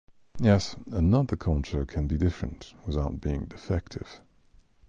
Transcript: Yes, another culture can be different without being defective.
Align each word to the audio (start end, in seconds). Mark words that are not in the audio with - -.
Yes, 0.39 0.75
another 0.91 1.35
culture 1.35 1.85
can 1.85 2.07
be 2.07 2.17
different 2.17 2.73
without 2.87 3.21
being 3.21 3.45
defective. 3.45 4.19